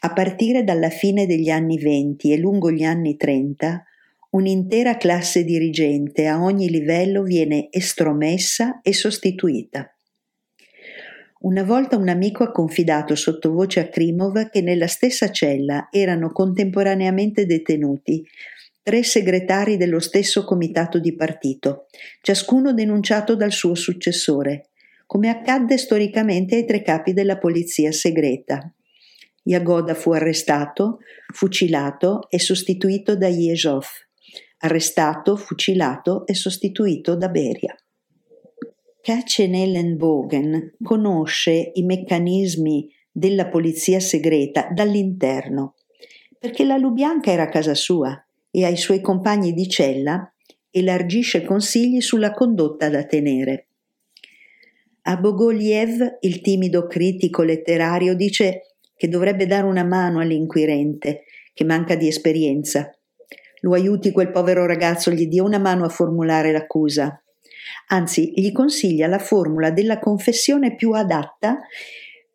A 0.00 0.12
partire 0.12 0.64
dalla 0.64 0.90
fine 0.90 1.26
degli 1.26 1.48
anni 1.48 1.78
venti 1.78 2.32
e 2.32 2.38
lungo 2.38 2.72
gli 2.72 2.82
anni 2.82 3.16
trenta, 3.16 3.84
un'intera 4.30 4.96
classe 4.96 5.44
dirigente 5.44 6.26
a 6.26 6.42
ogni 6.42 6.68
livello 6.70 7.22
viene 7.22 7.68
estromessa 7.70 8.80
e 8.82 8.92
sostituita. 8.92 9.96
Una 11.42 11.62
volta 11.62 11.96
un 11.96 12.08
amico 12.08 12.42
ha 12.42 12.50
confidato 12.50 13.14
sottovoce 13.14 13.78
a 13.78 13.86
Krimov 13.86 14.50
che 14.50 14.60
nella 14.60 14.88
stessa 14.88 15.30
cella 15.30 15.86
erano 15.92 16.32
contemporaneamente 16.32 17.46
detenuti 17.46 18.26
tre 18.82 19.04
segretari 19.04 19.76
dello 19.76 20.00
stesso 20.00 20.44
comitato 20.44 20.98
di 20.98 21.14
partito, 21.14 21.86
ciascuno 22.20 22.74
denunciato 22.74 23.36
dal 23.36 23.52
suo 23.52 23.74
successore, 23.74 24.70
come 25.06 25.28
accadde 25.28 25.78
storicamente 25.78 26.56
ai 26.56 26.66
tre 26.66 26.82
capi 26.82 27.12
della 27.12 27.38
polizia 27.38 27.92
segreta. 27.92 28.74
Yagoda 29.44 29.94
fu 29.94 30.12
arrestato, 30.12 30.98
fucilato 31.32 32.28
e 32.28 32.40
sostituito 32.40 33.16
da 33.16 33.28
Yezhov, 33.28 33.86
arrestato, 34.58 35.36
fucilato 35.36 36.26
e 36.26 36.34
sostituito 36.34 37.14
da 37.14 37.28
Beria. 37.28 37.76
Katzenellenbogen 39.00 40.76
conosce 40.82 41.70
i 41.74 41.82
meccanismi 41.82 42.88
della 43.10 43.48
polizia 43.48 44.00
segreta 44.00 44.68
dall'interno, 44.72 45.74
perché 46.38 46.64
la 46.64 46.76
Lubianca 46.76 47.30
era 47.30 47.48
casa 47.48 47.74
sua 47.74 48.24
e 48.52 48.64
ai 48.64 48.76
suoi 48.76 49.00
compagni 49.00 49.52
di 49.54 49.66
cella 49.68 50.32
elargisce 50.70 51.42
consigli 51.42 52.00
sulla 52.00 52.32
condotta 52.32 52.88
da 52.88 53.04
tenere. 53.04 53.66
A 55.02 55.16
Bogoliev, 55.16 56.18
il 56.20 56.40
timido 56.42 56.86
critico 56.86 57.42
letterario, 57.42 58.14
dice 58.14 58.76
che 58.94 59.08
dovrebbe 59.08 59.46
dare 59.46 59.66
una 59.66 59.82
mano 59.82 60.20
all'inquirente, 60.20 61.24
che 61.52 61.64
manca 61.64 61.96
di 61.96 62.06
esperienza. 62.06 62.94
Lo 63.62 63.72
aiuti 63.72 64.12
quel 64.12 64.30
povero 64.30 64.64
ragazzo, 64.66 65.10
gli 65.10 65.26
dia 65.26 65.42
una 65.42 65.58
mano 65.58 65.84
a 65.84 65.88
formulare 65.88 66.52
l'accusa. 66.52 67.20
Anzi, 67.88 68.32
gli 68.34 68.52
consiglia 68.52 69.08
la 69.08 69.18
formula 69.18 69.70
della 69.70 69.98
confessione 69.98 70.74
più 70.74 70.92
adatta 70.92 71.58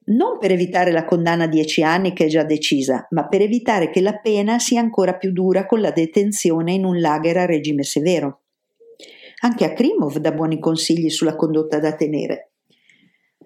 non 0.08 0.38
per 0.40 0.52
evitare 0.52 0.92
la 0.92 1.06
condanna 1.06 1.46
a 1.46 1.48
dieci 1.48 1.84
anni 1.84 2.14
che 2.14 2.26
è 2.26 2.28
già 2.28 2.44
decisa, 2.44 3.08
ma 3.12 3.28
per 3.28 3.42
evitare 3.42 3.90
che 3.90 4.02
la 4.02 4.18
pena 4.18 4.60
sia 4.60 4.80
ancora 4.80 5.16
più 5.16 5.32
dura 5.32 5.66
con 5.66 5.82
la 5.82 5.92
detenzione 5.92 6.74
in 6.74 6.86
un 6.86 7.00
lager 7.00 7.38
a 7.38 7.46
regime 7.46 7.84
severo. 7.84 8.42
Anche 9.42 9.66
a 9.66 9.74
Krimov 9.74 10.18
dà 10.18 10.32
buoni 10.32 10.60
consigli 10.60 11.10
sulla 11.10 11.36
condotta 11.36 11.80
da 11.80 11.94
tenere. 11.94 12.52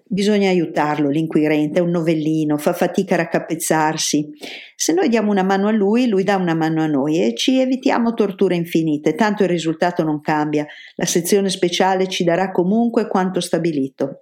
Bisogna 0.04 0.50
aiutarlo, 0.50 1.08
l'inquirente 1.08 1.78
è 1.78 1.82
un 1.82 1.90
novellino, 1.90 2.58
fa 2.58 2.74
fatica 2.74 3.14
a 3.14 3.18
raccapezzarsi. 3.18 4.28
Se 4.76 4.92
noi 4.92 5.08
diamo 5.08 5.30
una 5.30 5.42
mano 5.42 5.68
a 5.68 5.72
lui, 5.72 6.06
lui 6.06 6.22
dà 6.22 6.36
una 6.36 6.54
mano 6.54 6.82
a 6.82 6.86
noi 6.86 7.18
e 7.18 7.34
ci 7.34 7.58
evitiamo 7.58 8.12
torture 8.12 8.54
infinite, 8.54 9.14
tanto 9.14 9.42
il 9.42 9.48
risultato 9.48 10.02
non 10.02 10.20
cambia. 10.20 10.66
La 10.96 11.06
sezione 11.06 11.48
speciale 11.48 12.08
ci 12.08 12.24
darà 12.24 12.50
comunque 12.50 13.08
quanto 13.08 13.40
stabilito. 13.40 14.18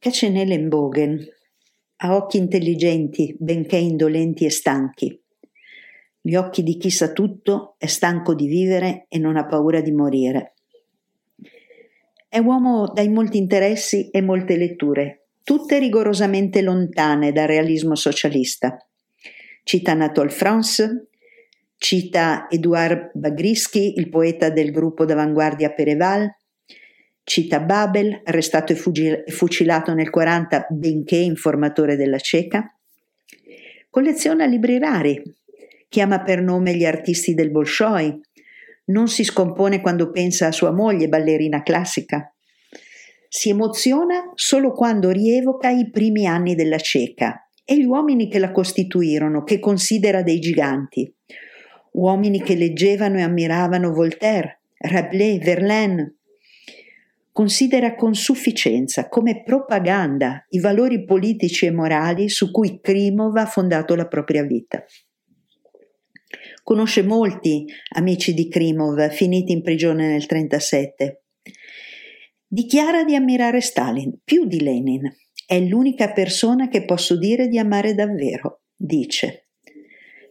Katzenellenbogen 0.00 1.26
ha 1.96 2.14
occhi 2.14 2.36
intelligenti, 2.36 3.34
benché 3.36 3.78
indolenti 3.78 4.44
e 4.44 4.50
stanchi. 4.50 5.20
Gli 6.20 6.36
occhi 6.36 6.62
di 6.62 6.76
chi 6.76 6.88
sa 6.88 7.10
tutto, 7.10 7.74
è 7.78 7.86
stanco 7.86 8.32
di 8.36 8.46
vivere 8.46 9.06
e 9.08 9.18
non 9.18 9.36
ha 9.36 9.44
paura 9.44 9.80
di 9.80 9.90
morire. 9.90 10.54
È 12.28 12.38
uomo 12.38 12.92
dai 12.94 13.08
molti 13.08 13.38
interessi 13.38 14.08
e 14.10 14.20
molte 14.20 14.56
letture, 14.56 15.30
tutte 15.42 15.80
rigorosamente 15.80 16.62
lontane 16.62 17.32
dal 17.32 17.48
realismo 17.48 17.96
socialista. 17.96 18.76
Cita 19.64 19.90
Anatole 19.90 20.30
France, 20.30 21.08
cita 21.76 22.46
Edouard 22.48 23.10
Bagrischi, 23.14 23.94
il 23.96 24.08
poeta 24.08 24.48
del 24.48 24.70
gruppo 24.70 25.04
d'avanguardia 25.04 25.72
Pereval, 25.72 26.36
Cita 27.28 27.60
Babel, 27.60 28.22
arrestato 28.24 28.72
e 28.72 29.24
fucilato 29.26 29.92
nel 29.92 30.08
40 30.08 30.68
benché 30.70 31.16
informatore 31.16 31.94
della 31.94 32.16
cieca. 32.16 32.74
Colleziona 33.90 34.46
libri 34.46 34.78
rari, 34.78 35.22
chiama 35.90 36.22
per 36.22 36.40
nome 36.40 36.74
gli 36.74 36.86
artisti 36.86 37.34
del 37.34 37.50
Bolshoi, 37.50 38.18
non 38.86 39.08
si 39.08 39.24
scompone 39.24 39.82
quando 39.82 40.10
pensa 40.10 40.46
a 40.46 40.52
sua 40.52 40.70
moglie 40.70 41.08
ballerina 41.08 41.62
classica. 41.62 42.34
Si 43.28 43.50
emoziona 43.50 44.32
solo 44.34 44.72
quando 44.72 45.10
rievoca 45.10 45.68
i 45.68 45.90
primi 45.90 46.26
anni 46.26 46.54
della 46.54 46.78
cieca 46.78 47.46
e 47.62 47.76
gli 47.76 47.84
uomini 47.84 48.30
che 48.30 48.38
la 48.38 48.52
costituirono, 48.52 49.44
che 49.44 49.58
considera 49.58 50.22
dei 50.22 50.38
giganti. 50.38 51.14
Uomini 51.92 52.40
che 52.40 52.54
leggevano 52.54 53.18
e 53.18 53.22
ammiravano 53.22 53.92
Voltaire, 53.92 54.62
Rabelais, 54.78 55.44
Verlaine, 55.44 56.17
considera 57.38 57.94
con 57.94 58.16
sufficienza 58.16 59.08
come 59.08 59.44
propaganda 59.44 60.44
i 60.48 60.58
valori 60.58 61.04
politici 61.04 61.66
e 61.66 61.70
morali 61.70 62.28
su 62.28 62.50
cui 62.50 62.80
Krimov 62.80 63.36
ha 63.36 63.46
fondato 63.46 63.94
la 63.94 64.08
propria 64.08 64.42
vita. 64.42 64.82
Conosce 66.64 67.04
molti 67.04 67.64
amici 67.94 68.34
di 68.34 68.48
Krimov 68.48 69.10
finiti 69.10 69.52
in 69.52 69.62
prigione 69.62 70.08
nel 70.08 70.26
1937. 70.28 71.22
Dichiara 72.44 73.04
di 73.04 73.14
ammirare 73.14 73.60
Stalin 73.60 74.18
più 74.24 74.44
di 74.44 74.60
Lenin. 74.60 75.08
È 75.46 75.60
l'unica 75.60 76.10
persona 76.12 76.66
che 76.66 76.84
posso 76.84 77.16
dire 77.16 77.46
di 77.46 77.60
amare 77.60 77.94
davvero, 77.94 78.62
dice. 78.74 79.50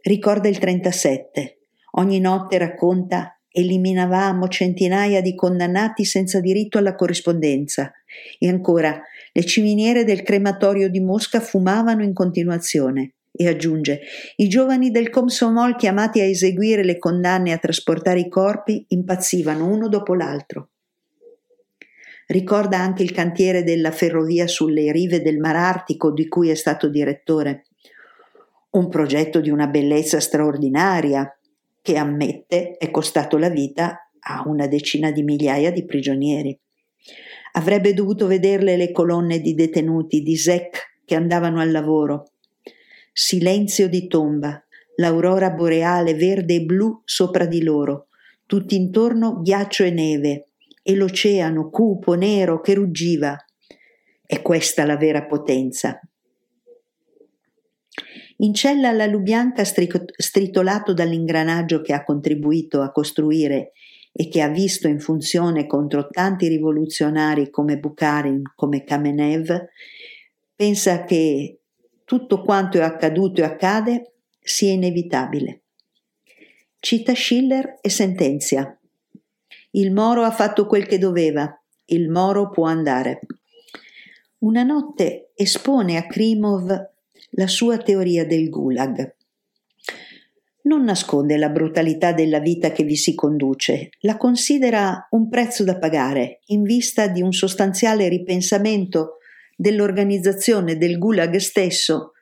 Ricorda 0.02 0.50
il 0.50 0.58
37. 0.58 1.60
Ogni 1.92 2.20
notte 2.20 2.58
racconta 2.58 3.37
eliminavamo 3.58 4.48
centinaia 4.50 5.20
di 5.20 5.34
condannati 5.34 6.06
senza 6.06 6.40
diritto 6.40 6.78
alla 6.78 6.94
corrispondenza. 6.94 7.92
E 8.38 8.48
ancora, 8.48 9.02
le 9.32 9.44
ciminiere 9.44 10.04
del 10.04 10.22
crematorio 10.22 10.90
di 10.90 11.00
Mosca 11.00 11.40
fumavano 11.40 12.04
in 12.04 12.14
continuazione. 12.14 13.14
E 13.32 13.48
aggiunge, 13.48 14.02
i 14.38 14.48
giovani 14.48 14.92
del 14.92 15.10
Komsomol 15.10 15.76
chiamati 15.76 16.20
a 16.20 16.24
eseguire 16.24 16.84
le 16.84 16.98
condanne 17.00 17.50
e 17.50 17.54
a 17.54 17.58
trasportare 17.58 18.20
i 18.20 18.30
corpi 18.30 18.86
impazzivano 18.90 19.66
uno 19.66 19.90
dopo 19.90 20.14
l'altro. 20.14 20.70
Ricorda 22.28 22.78
anche 22.78 23.04
il 23.04 23.12
cantiere 23.12 23.64
della 23.64 23.92
ferrovia 23.92 24.48
sulle 24.48 24.92
rive 24.92 25.22
del 25.22 25.38
Mar 25.38 25.56
Artico 25.56 26.12
di 26.12 26.28
cui 26.28 26.50
è 26.50 26.56
stato 26.56 26.90
direttore. 26.90 27.66
Un 28.72 28.90
progetto 28.90 29.40
di 29.40 29.50
una 29.50 29.68
bellezza 29.68 30.20
straordinaria, 30.20 31.37
che 31.88 31.96
ammette 31.96 32.76
è 32.76 32.92
costato 32.92 33.38
la 33.38 33.48
vita 33.48 34.10
a 34.20 34.44
una 34.46 34.68
decina 34.68 35.10
di 35.10 35.24
migliaia 35.24 35.72
di 35.72 35.86
prigionieri. 35.86 36.60
Avrebbe 37.54 37.94
dovuto 37.94 38.28
vederle 38.28 38.76
le 38.76 38.92
colonne 38.92 39.40
di 39.40 39.54
detenuti 39.54 40.22
di 40.22 40.36
Zec 40.36 41.00
che 41.06 41.16
andavano 41.16 41.62
al 41.62 41.72
lavoro. 41.72 42.32
Silenzio 43.14 43.88
di 43.88 44.08
tomba, 44.08 44.62
l'aurora 44.98 45.50
boreale 45.52 46.14
verde 46.16 46.56
e 46.56 46.66
blu 46.66 47.04
sopra 47.06 47.46
di 47.46 47.64
loro, 47.64 48.08
tutti 48.46 48.76
intorno 48.76 49.40
ghiaccio 49.42 49.86
e 49.86 49.92
neve, 49.92 50.48
e 50.84 50.94
l'oceano 50.94 51.70
cupo, 51.70 52.16
nero, 52.16 52.60
che 52.60 52.74
ruggiva. 52.74 53.34
È 54.26 54.42
questa 54.42 54.84
la 54.84 54.98
vera 54.98 55.26
potenza. 55.26 56.02
In 58.40 58.54
cella 58.54 58.90
alla 58.90 59.08
Lubianca 59.08 59.64
stritolato 59.64 60.94
dall'ingranaggio 60.94 61.82
che 61.82 61.94
ha 61.94 62.04
contribuito 62.04 62.82
a 62.82 62.92
costruire 62.92 63.72
e 64.12 64.30
che 64.30 64.42
ha 64.42 64.48
visto 64.48 64.88
in 64.88 65.00
funzione 65.00 65.66
contro 65.66 66.08
tanti 66.08 66.48
rivoluzionari 66.48 67.50
come 67.50 67.78
Bukharin, 67.78 68.42
come 68.56 68.84
Kamenev, 68.84 69.66
pensa 70.56 71.04
che 71.04 71.62
tutto 72.04 72.42
quanto 72.42 72.78
è 72.78 72.82
accaduto 72.82 73.42
e 73.42 73.46
accade 73.46 74.14
sia 74.40 74.72
inevitabile. 74.72 75.64
Cita 76.80 77.16
Schiller 77.16 77.80
e 77.82 77.90
sentenzia. 77.90 78.80
Il 79.72 79.92
Moro 79.92 80.24
ha 80.24 80.32
fatto 80.32 80.68
quel 80.68 80.86
che 80.86 81.00
doveva, 81.00 81.60
il 81.86 82.10
Moro 82.10 82.50
può 82.50 82.66
andare. 82.66 83.20
Una 84.40 84.62
notte 84.62 85.32
espone 85.36 85.98
a 85.98 86.06
Krimov 86.06 86.97
la 87.38 87.48
sua 87.48 87.78
teoria 87.78 88.26
del 88.26 88.50
gulag. 88.50 89.16
Non 90.64 90.84
nasconde 90.84 91.38
la 91.38 91.50
brutalità 91.50 92.12
della 92.12 92.40
vita 92.40 92.72
che 92.72 92.84
vi 92.84 92.96
si 92.96 93.14
conduce, 93.14 93.90
la 94.02 94.18
considera 94.18 95.08
un 95.12 95.30
prezzo 95.30 95.64
da 95.64 95.78
pagare 95.78 96.40
in 96.48 96.64
vista 96.64 97.08
di 97.08 97.22
un 97.22 97.32
sostanziale 97.32 98.10
ripensamento 98.10 99.18
dell'organizzazione 99.56 100.78
del 100.78 100.98
gulag 100.98 101.38
stesso, 101.38 102.14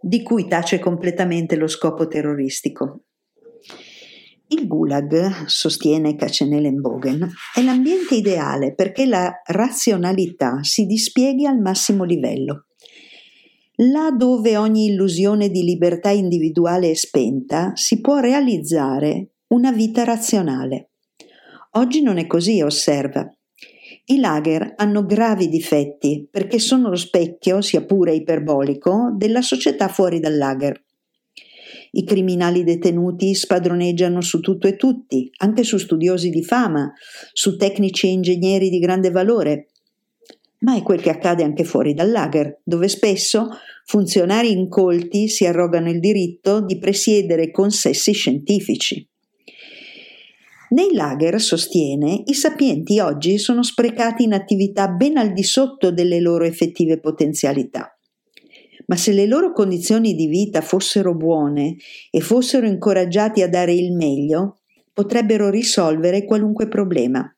di 0.00 0.22
cui 0.22 0.46
tace 0.46 0.78
completamente 0.78 1.56
lo 1.56 1.66
scopo 1.66 2.06
terroristico. 2.06 3.02
Il 4.48 4.66
Gulag, 4.66 5.46
sostiene 5.46 6.14
Kacenelenbogen, 6.14 7.32
è 7.54 7.62
l'ambiente 7.62 8.16
ideale 8.16 8.74
perché 8.74 9.06
la 9.06 9.40
razionalità 9.46 10.62
si 10.62 10.84
dispieghi 10.84 11.46
al 11.46 11.58
massimo 11.58 12.04
livello. 12.04 12.66
Là 13.90 14.12
dove 14.16 14.56
ogni 14.56 14.86
illusione 14.86 15.48
di 15.48 15.64
libertà 15.64 16.10
individuale 16.10 16.90
è 16.90 16.94
spenta, 16.94 17.72
si 17.74 18.00
può 18.00 18.18
realizzare 18.18 19.30
una 19.48 19.72
vita 19.72 20.04
razionale. 20.04 20.90
Oggi 21.72 22.00
non 22.00 22.18
è 22.18 22.28
così, 22.28 22.62
osserva. 22.62 23.28
I 24.04 24.20
lager 24.20 24.74
hanno 24.76 25.04
gravi 25.04 25.48
difetti 25.48 26.28
perché 26.30 26.60
sono 26.60 26.90
lo 26.90 26.96
specchio, 26.96 27.60
sia 27.60 27.84
pure 27.84 28.14
iperbolico, 28.14 29.14
della 29.16 29.42
società 29.42 29.88
fuori 29.88 30.20
dal 30.20 30.36
lager. 30.36 30.80
I 31.92 32.04
criminali 32.04 32.62
detenuti 32.62 33.34
spadroneggiano 33.34 34.20
su 34.20 34.38
tutto 34.38 34.68
e 34.68 34.76
tutti, 34.76 35.28
anche 35.38 35.64
su 35.64 35.76
studiosi 35.78 36.30
di 36.30 36.44
fama, 36.44 36.92
su 37.32 37.56
tecnici 37.56 38.06
e 38.06 38.10
ingegneri 38.10 38.70
di 38.70 38.78
grande 38.78 39.10
valore, 39.10 39.66
ma 40.62 40.76
è 40.76 40.82
quel 40.82 41.00
che 41.00 41.10
accade 41.10 41.42
anche 41.42 41.64
fuori 41.64 41.92
dal 41.94 42.10
lager, 42.10 42.60
dove 42.62 42.88
spesso 42.88 43.48
funzionari 43.84 44.50
incolti 44.50 45.28
si 45.28 45.46
arrogano 45.46 45.90
il 45.90 46.00
diritto 46.00 46.64
di 46.64 46.78
presiedere 46.78 47.50
consessi 47.50 48.12
scientifici. 48.12 49.06
Nei 50.70 50.94
lager, 50.94 51.38
sostiene, 51.38 52.22
i 52.24 52.32
sapienti 52.32 52.98
oggi 52.98 53.38
sono 53.38 53.62
sprecati 53.62 54.22
in 54.22 54.32
attività 54.32 54.88
ben 54.88 55.18
al 55.18 55.34
di 55.34 55.42
sotto 55.42 55.92
delle 55.92 56.18
loro 56.18 56.44
effettive 56.44 56.98
potenzialità. 56.98 57.94
Ma 58.86 58.96
se 58.96 59.12
le 59.12 59.26
loro 59.26 59.52
condizioni 59.52 60.14
di 60.14 60.26
vita 60.26 60.62
fossero 60.62 61.14
buone 61.14 61.76
e 62.10 62.20
fossero 62.20 62.66
incoraggiati 62.66 63.42
a 63.42 63.48
dare 63.48 63.74
il 63.74 63.92
meglio, 63.92 64.60
potrebbero 64.92 65.50
risolvere 65.50 66.24
qualunque 66.24 66.68
problema. 66.68 67.30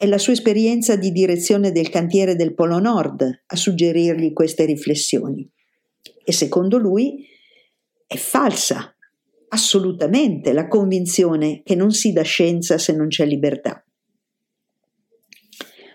È 0.00 0.06
la 0.06 0.18
sua 0.18 0.32
esperienza 0.32 0.94
di 0.94 1.10
direzione 1.10 1.72
del 1.72 1.88
cantiere 1.88 2.36
del 2.36 2.54
Polo 2.54 2.78
Nord 2.78 3.42
a 3.46 3.56
suggerirgli 3.56 4.32
queste 4.32 4.64
riflessioni. 4.64 5.50
E 6.24 6.30
secondo 6.30 6.78
lui 6.78 7.26
è 8.06 8.14
falsa, 8.14 8.94
assolutamente, 9.48 10.52
la 10.52 10.68
convinzione 10.68 11.62
che 11.64 11.74
non 11.74 11.90
si 11.90 12.12
dà 12.12 12.22
scienza 12.22 12.78
se 12.78 12.92
non 12.94 13.08
c'è 13.08 13.26
libertà. 13.26 13.84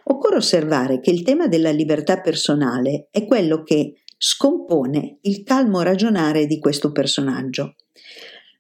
Occorre 0.04 0.36
osservare 0.36 1.00
che 1.00 1.10
il 1.10 1.24
tema 1.24 1.48
della 1.48 1.72
libertà 1.72 2.20
personale 2.20 3.08
è 3.10 3.26
quello 3.26 3.64
che 3.64 4.02
scompone 4.18 5.20
il 5.22 5.44
calmo 5.44 5.82
ragionare 5.82 6.46
di 6.46 6.60
questo 6.60 6.92
personaggio. 6.92 7.76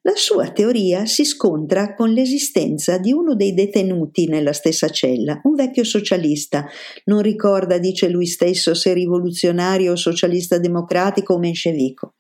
La 0.06 0.16
sua 0.16 0.52
teoria 0.52 1.06
si 1.06 1.24
scontra 1.24 1.94
con 1.94 2.12
l'esistenza 2.12 2.98
di 2.98 3.14
uno 3.14 3.36
dei 3.36 3.54
detenuti 3.54 4.28
nella 4.28 4.52
stessa 4.52 4.90
cella, 4.90 5.40
un 5.44 5.56
vecchio 5.56 5.86
socialista. 5.86 6.68
Non 7.06 7.22
ricorda, 7.22 7.78
dice 7.78 8.10
lui 8.10 8.26
stesso, 8.26 8.74
se 8.74 8.92
rivoluzionario 8.92 9.94
o 9.94 9.96
socialista 9.96 10.60
democratico 10.60 11.36
o 11.36 11.40
menscevico. 11.40 12.16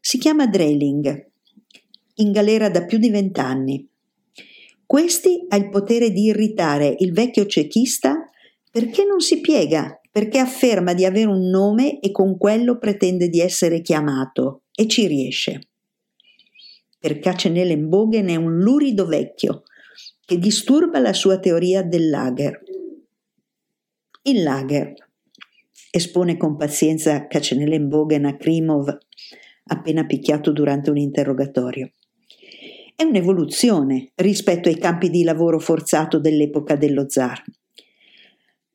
Si 0.00 0.16
chiama 0.16 0.46
Dreling, 0.46 1.28
in 2.14 2.32
galera 2.32 2.70
da 2.70 2.86
più 2.86 2.96
di 2.96 3.10
vent'anni. 3.10 3.86
Questi 4.86 5.44
ha 5.48 5.56
il 5.56 5.68
potere 5.68 6.10
di 6.10 6.22
irritare 6.22 6.94
il 7.00 7.12
vecchio 7.12 7.44
cecchista 7.44 8.26
perché 8.70 9.04
non 9.04 9.20
si 9.20 9.42
piega, 9.42 10.00
perché 10.10 10.38
afferma 10.38 10.94
di 10.94 11.04
avere 11.04 11.26
un 11.26 11.50
nome 11.50 12.00
e 12.00 12.10
con 12.10 12.38
quello 12.38 12.78
pretende 12.78 13.28
di 13.28 13.40
essere 13.40 13.82
chiamato 13.82 14.62
e 14.74 14.86
ci 14.86 15.06
riesce 15.06 15.60
per 17.06 17.20
Kacenelenbogen 17.20 18.26
è 18.26 18.34
un 18.34 18.58
lurido 18.58 19.06
vecchio 19.06 19.62
che 20.24 20.38
disturba 20.38 20.98
la 20.98 21.12
sua 21.12 21.38
teoria 21.38 21.84
del 21.84 22.10
lager. 22.10 22.60
Il 24.22 24.42
lager, 24.42 24.92
espone 25.92 26.36
con 26.36 26.56
pazienza 26.56 27.28
Kacenelenbogen 27.28 28.24
a 28.24 28.36
Krimov 28.36 28.98
appena 29.66 30.04
picchiato 30.04 30.50
durante 30.50 30.90
un 30.90 30.96
interrogatorio. 30.96 31.92
È 32.96 33.04
un'evoluzione 33.04 34.10
rispetto 34.16 34.68
ai 34.68 34.76
campi 34.76 35.08
di 35.08 35.22
lavoro 35.22 35.60
forzato 35.60 36.18
dell'epoca 36.18 36.74
dello 36.74 37.08
zar. 37.08 37.40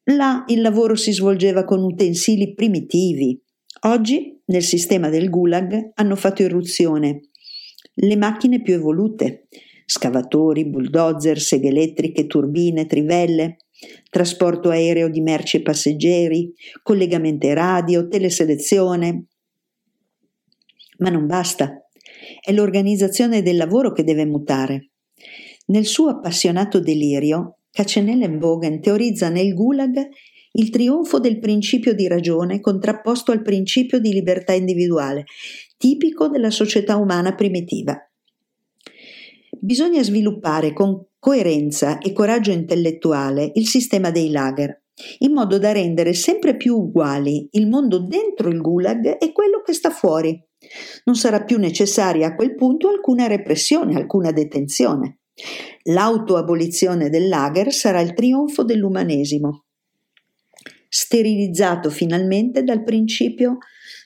Là 0.03 0.45
il 0.47 0.61
lavoro 0.61 0.95
si 0.95 1.11
svolgeva 1.11 1.65
con 1.65 1.83
utensili 1.83 2.53
primitivi. 2.53 3.37
Oggi, 3.87 4.41
nel 4.45 4.63
sistema 4.63 5.09
del 5.09 5.29
Gulag, 5.29 5.91
hanno 5.95 6.15
fatto 6.15 6.43
irruzione 6.43 7.30
le 8.03 8.15
macchine 8.15 8.61
più 8.61 8.75
evolute, 8.75 9.47
scavatori, 9.85 10.67
bulldozer, 10.67 11.39
seghe 11.39 11.69
elettriche, 11.69 12.25
turbine, 12.25 12.85
trivelle, 12.85 13.57
trasporto 14.09 14.69
aereo 14.69 15.09
di 15.09 15.21
merci 15.21 15.57
e 15.57 15.61
passeggeri, 15.61 16.53
collegamenti 16.81 17.53
radio, 17.53 18.07
teleselezione. 18.07 19.25
Ma 20.99 21.09
non 21.09 21.25
basta. 21.27 21.85
È 22.39 22.51
l'organizzazione 22.51 23.41
del 23.41 23.57
lavoro 23.57 23.91
che 23.91 24.03
deve 24.03 24.25
mutare. 24.25 24.91
Nel 25.67 25.85
suo 25.85 26.09
appassionato 26.09 26.79
delirio, 26.79 27.57
Kacenellenbogen 27.71 28.81
teorizza 28.81 29.29
nel 29.29 29.53
Gulag 29.53 30.09
il 30.53 30.69
trionfo 30.69 31.19
del 31.19 31.39
principio 31.39 31.93
di 31.93 32.07
ragione 32.07 32.59
contrapposto 32.59 33.31
al 33.31 33.41
principio 33.41 33.99
di 33.99 34.11
libertà 34.11 34.53
individuale, 34.53 35.25
tipico 35.81 36.27
della 36.27 36.51
società 36.51 36.95
umana 36.95 37.33
primitiva. 37.33 37.97
Bisogna 39.49 40.03
sviluppare 40.03 40.73
con 40.73 41.07
coerenza 41.17 41.97
e 41.97 42.13
coraggio 42.13 42.51
intellettuale 42.51 43.51
il 43.55 43.65
sistema 43.67 44.11
dei 44.11 44.29
lager, 44.29 44.83
in 45.19 45.33
modo 45.33 45.57
da 45.57 45.71
rendere 45.71 46.13
sempre 46.13 46.55
più 46.55 46.75
uguali 46.75 47.47
il 47.53 47.67
mondo 47.67 47.99
dentro 48.05 48.49
il 48.49 48.61
gulag 48.61 49.17
e 49.19 49.31
quello 49.31 49.63
che 49.65 49.73
sta 49.73 49.89
fuori. 49.89 50.39
Non 51.05 51.15
sarà 51.15 51.43
più 51.43 51.57
necessaria 51.57 52.27
a 52.27 52.35
quel 52.35 52.53
punto 52.53 52.87
alcuna 52.87 53.25
repressione, 53.25 53.95
alcuna 53.95 54.31
detenzione. 54.31 55.21
L'autoabolizione 55.85 57.09
del 57.09 57.27
lager 57.27 57.73
sarà 57.73 58.01
il 58.01 58.13
trionfo 58.13 58.63
dell'umanesimo, 58.63 59.63
sterilizzato 60.87 61.89
finalmente 61.89 62.63
dal 62.63 62.83
principio 62.83 63.57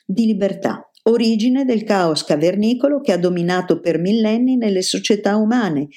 di 0.06 0.26
libertà 0.26 0.85
origine 1.08 1.66
del 1.66 1.84
caos 1.84 2.24
cavernicolo 2.24 3.00
che 3.00 3.12
ha 3.12 3.18
dominato 3.18 3.80
per 3.80 4.00
millenni 4.00 4.58
nelle 4.58 4.82
società 4.82 5.36
umane 5.36 5.88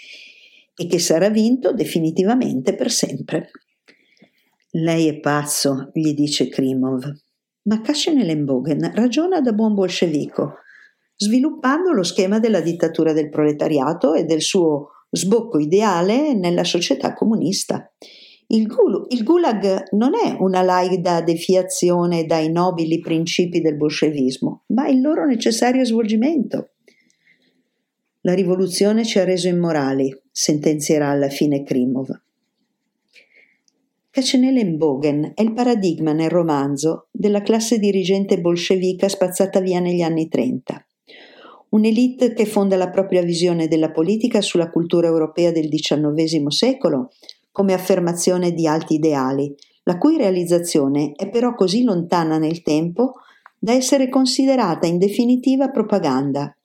e 0.75 0.87
che 0.87 0.99
sarà 0.99 1.29
vinto 1.29 1.73
definitivamente 1.73 2.75
per 2.75 2.91
sempre. 2.91 3.51
Lei 4.73 5.09
è 5.09 5.19
pazzo, 5.19 5.91
gli 5.93 6.13
dice 6.15 6.49
Krimov. 6.49 7.11
Ma 7.63 7.81
Kashenelenbogen 7.81 8.93
ragiona 8.95 9.41
da 9.41 9.53
buon 9.53 9.75
bolscevico. 9.75 10.59
sviluppando 11.21 11.91
lo 11.91 12.05
schema 12.05 12.39
della 12.39 12.61
dittatura 12.61 13.13
del 13.13 13.29
proletariato 13.29 14.15
e 14.15 14.23
del 14.23 14.41
suo 14.41 14.91
sbocco 15.11 15.59
ideale 15.59 16.33
nella 16.35 16.63
società 16.63 17.13
comunista. 17.13 17.91
Il, 18.51 18.67
gul- 18.67 19.07
il 19.11 19.25
gulag 19.25 19.91
non 19.91 20.13
è 20.15 20.35
una 20.39 20.63
laida 20.63 21.21
defiazione 21.21 22.25
dai 22.25 22.51
nobili 22.51 22.99
principi 22.99 23.61
del 23.61 23.77
bolscevismo, 23.77 24.63
ma 24.69 24.89
il 24.89 25.03
loro 25.03 25.27
necessario 25.27 25.85
svolgimento. 25.85 26.71
La 28.23 28.33
rivoluzione 28.33 29.05
ci 29.05 29.19
ha 29.19 29.25
reso 29.25 29.49
immorali, 29.49 30.19
sentenzierà 30.31 31.11
alla 31.11 31.29
fine 31.29 31.63
Krimov. 31.63 32.09
Kacenelenbogen 34.09 35.33
è 35.35 35.43
il 35.43 35.53
paradigma 35.53 36.15
nel 36.15 36.31
romanzo 36.31 37.09
della 37.11 37.43
classe 37.43 37.79
dirigente 37.79 38.41
bolscevica 38.41 39.09
spazzata 39.09 39.61
via 39.61 39.79
negli 39.79 40.01
anni 40.01 40.27
30. 40.27 40.87
Un'elite 41.71 42.33
che 42.33 42.47
fonda 42.47 42.77
la 42.79 42.89
propria 42.89 43.21
visione 43.21 43.69
della 43.69 43.91
politica 43.91 44.41
sulla 44.41 44.71
cultura 44.71 45.07
europea 45.07 45.53
del 45.53 45.69
XIX 45.69 46.47
secolo 46.47 47.11
come 47.59 47.73
affermazione 47.73 48.53
di 48.53 48.69
alti 48.69 48.95
ideali, 48.95 49.53
la 49.83 49.99
cui 49.99 50.17
realizzazione 50.17 51.11
è 51.17 51.29
però 51.29 51.57
così 51.57 51.83
lontana 51.83 52.39
nel 52.39 52.63
tempo 52.63 53.15
da 53.59 53.73
essere 53.73 54.09
considerata 54.09 54.87
in 54.87 54.97
definitiva 54.97 55.69
propaganda. 55.69 56.57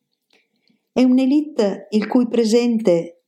È 0.92 1.02
un'elite 1.02 1.88
il 1.90 2.06
cui 2.06 2.28
presente 2.28 3.22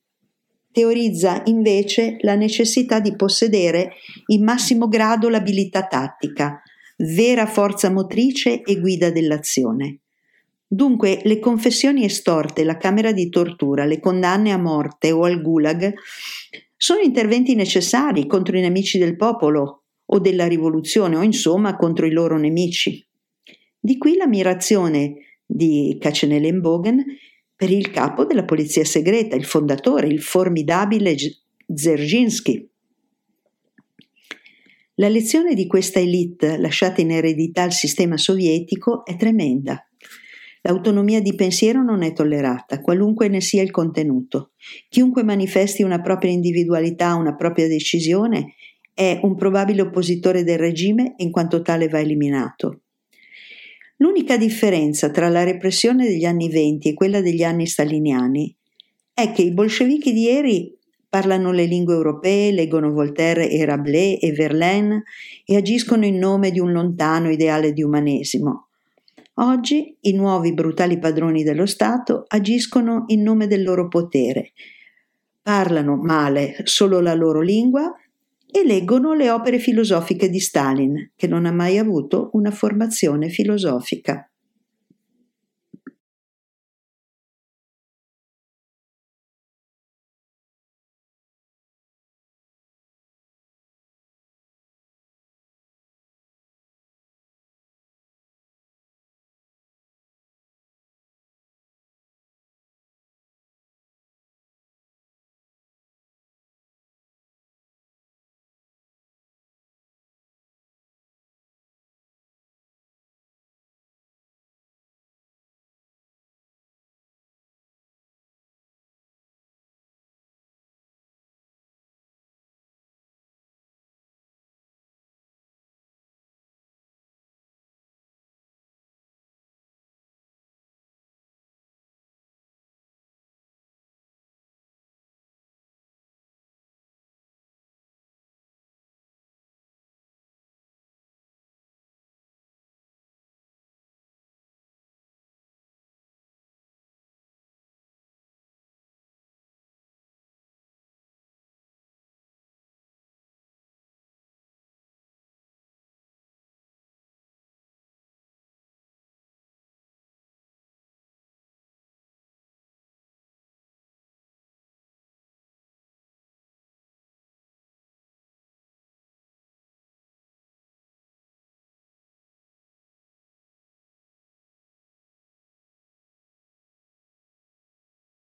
teorizza 0.71 1.41
invece 1.45 2.17
la 2.19 2.35
necessità 2.35 2.99
di 2.99 3.15
possedere 3.15 3.93
in 4.27 4.43
massimo 4.43 4.87
grado 4.87 5.27
l'abilità 5.27 5.87
tattica, 5.87 6.61
vera 6.97 7.47
forza 7.47 7.89
motrice 7.89 8.61
e 8.61 8.79
guida 8.79 9.09
dell'azione. 9.09 10.01
Dunque 10.67 11.21
le 11.23 11.39
confessioni 11.39 12.05
estorte, 12.05 12.63
la 12.63 12.77
camera 12.77 13.11
di 13.11 13.27
tortura, 13.29 13.85
le 13.85 13.99
condanne 13.99 14.51
a 14.51 14.57
morte 14.59 15.11
o 15.11 15.23
al 15.23 15.41
gulag 15.41 15.95
sono 16.77 17.01
interventi 17.01 17.55
necessari 17.55 18.27
contro 18.27 18.57
i 18.57 18.61
nemici 18.61 18.97
del 18.97 19.15
popolo 19.15 19.83
o 20.05 20.19
della 20.19 20.47
rivoluzione 20.47 21.15
o 21.15 21.23
insomma 21.23 21.75
contro 21.75 22.05
i 22.05 22.11
loro 22.11 22.37
nemici. 22.37 23.05
Di 23.79 23.97
qui 23.97 24.15
l'ammirazione 24.15 25.15
di 25.45 25.97
Kacenelenbogen 25.99 27.03
per 27.55 27.71
il 27.71 27.89
capo 27.91 28.25
della 28.25 28.43
polizia 28.43 28.83
segreta, 28.83 29.35
il 29.35 29.45
fondatore, 29.45 30.07
il 30.07 30.21
formidabile 30.21 31.15
Dzerzhinsky. 31.65 32.69
La 34.95 35.09
lezione 35.09 35.53
di 35.55 35.67
questa 35.67 35.99
elite 35.99 36.57
lasciata 36.57 37.01
in 37.01 37.11
eredità 37.11 37.63
al 37.63 37.73
sistema 37.73 38.17
sovietico 38.17 39.05
è 39.05 39.15
tremenda. 39.15 39.84
L'autonomia 40.67 41.21
di 41.21 41.35
pensiero 41.35 41.83
non 41.83 42.01
è 42.01 42.11
tollerata, 42.11 42.81
qualunque 42.81 43.27
ne 43.27 43.39
sia 43.39 43.61
il 43.61 43.69
contenuto. 43.69 44.53
Chiunque 44.89 45.23
manifesti 45.23 45.83
una 45.83 46.01
propria 46.01 46.31
individualità, 46.31 47.13
una 47.13 47.35
propria 47.35 47.67
decisione, 47.67 48.55
è 48.91 49.19
un 49.21 49.35
probabile 49.35 49.83
oppositore 49.83 50.43
del 50.43 50.57
regime 50.57 51.13
e 51.17 51.23
in 51.23 51.29
quanto 51.29 51.61
tale 51.61 51.87
va 51.87 51.99
eliminato. 51.99 52.81
L'unica 53.97 54.37
differenza 54.37 55.11
tra 55.11 55.29
la 55.29 55.43
repressione 55.43 56.07
degli 56.07 56.25
anni 56.25 56.49
venti 56.49 56.89
e 56.89 56.93
quella 56.95 57.21
degli 57.21 57.43
anni 57.43 57.67
staliniani 57.67 58.55
è 59.13 59.31
che 59.31 59.43
i 59.43 59.53
bolscevichi 59.53 60.13
di 60.13 60.23
ieri 60.23 60.75
parlano 61.07 61.51
le 61.51 61.65
lingue 61.65 61.93
europee, 61.93 62.51
leggono 62.51 62.91
Voltaire 62.91 63.51
e 63.51 63.63
Rabelais 63.65 64.17
e 64.19 64.31
Verlaine 64.31 65.03
e 65.45 65.55
agiscono 65.57 66.05
in 66.05 66.17
nome 66.17 66.49
di 66.49 66.59
un 66.59 66.71
lontano 66.71 67.29
ideale 67.29 67.71
di 67.71 67.83
umanesimo, 67.83 68.64
Oggi 69.37 69.97
i 70.01 70.13
nuovi 70.13 70.53
brutali 70.53 70.97
padroni 70.97 71.43
dello 71.43 71.65
Stato 71.65 72.23
agiscono 72.27 73.03
in 73.07 73.21
nome 73.21 73.47
del 73.47 73.63
loro 73.63 73.89
potere, 73.89 74.53
parlano 75.41 75.97
male 75.97 76.55
solo 76.63 77.01
la 77.01 77.13
loro 77.13 77.41
lingua 77.41 77.93
e 78.49 78.63
leggono 78.65 79.13
le 79.13 79.29
opere 79.29 79.59
filosofiche 79.59 80.29
di 80.29 80.39
Stalin, 80.39 81.11
che 81.17 81.27
non 81.27 81.45
ha 81.45 81.51
mai 81.51 81.77
avuto 81.77 82.29
una 82.31 82.51
formazione 82.51 83.27
filosofica. 83.27 84.29